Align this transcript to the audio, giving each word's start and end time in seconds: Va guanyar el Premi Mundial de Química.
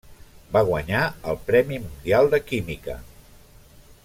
Va 0.55 0.63
guanyar 0.69 1.01
el 1.33 1.37
Premi 1.51 1.79
Mundial 1.85 2.33
de 2.35 2.43
Química. 2.49 3.01